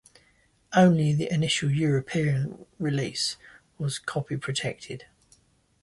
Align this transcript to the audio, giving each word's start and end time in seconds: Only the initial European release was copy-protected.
Only 0.75 1.13
the 1.13 1.31
initial 1.31 1.69
European 1.69 2.65
release 2.79 3.37
was 3.77 3.99
copy-protected. 3.99 5.05